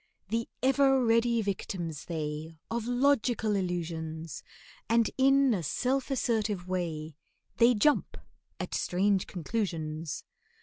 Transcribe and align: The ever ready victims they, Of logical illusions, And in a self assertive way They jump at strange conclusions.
The 0.29 0.49
ever 0.63 1.05
ready 1.05 1.43
victims 1.43 2.05
they, 2.05 2.57
Of 2.71 2.87
logical 2.87 3.55
illusions, 3.55 4.41
And 4.89 5.11
in 5.15 5.53
a 5.53 5.61
self 5.61 6.09
assertive 6.09 6.67
way 6.67 7.17
They 7.57 7.75
jump 7.75 8.17
at 8.59 8.73
strange 8.73 9.27
conclusions. 9.27 10.23